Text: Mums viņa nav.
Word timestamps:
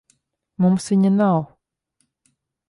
Mums 0.65 0.87
viņa 0.93 1.11
nav. 1.19 1.37